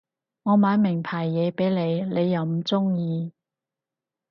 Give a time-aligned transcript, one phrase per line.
[0.41, 3.31] 我買名牌嘢畀你你又唔中意